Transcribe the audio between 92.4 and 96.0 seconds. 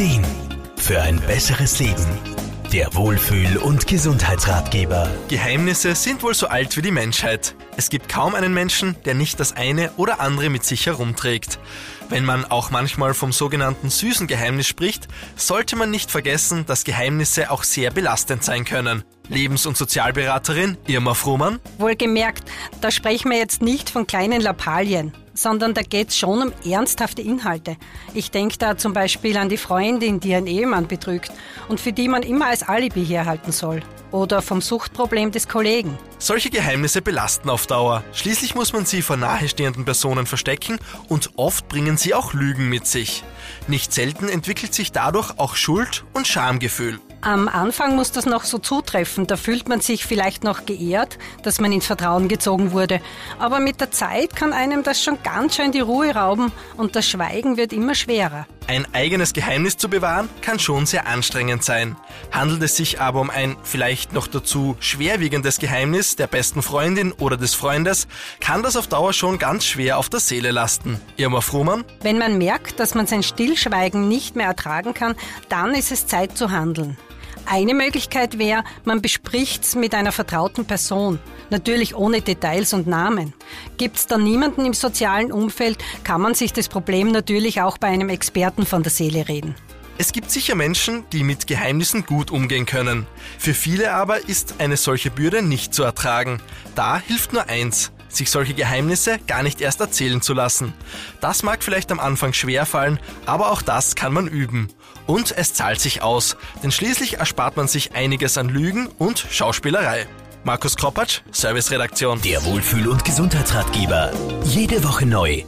können. Für viele aber ist eine solche Bürde nicht zu